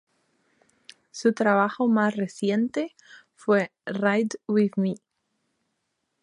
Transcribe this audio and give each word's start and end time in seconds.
Su 1.11 1.31
trabajo 1.33 1.87
más 1.87 2.15
reciente 2.15 2.95
fue 3.35 3.71
"Ride 3.85 4.29
With 4.47 4.71
Me! 4.75 4.95